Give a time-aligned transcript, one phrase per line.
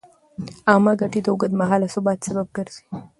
[0.69, 2.83] عامه ګټې د اوږدمهاله ثبات سبب ګرځي.